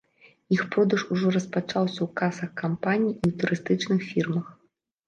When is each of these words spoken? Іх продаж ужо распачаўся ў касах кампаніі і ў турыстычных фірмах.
Іх 0.55 0.63
продаж 0.75 1.03
ужо 1.15 1.27
распачаўся 1.35 1.95
ў 2.03 2.07
касах 2.23 2.51
кампаніі 2.65 3.15
і 3.15 3.23
ў 3.29 3.31
турыстычных 3.45 3.99
фірмах. 4.13 4.47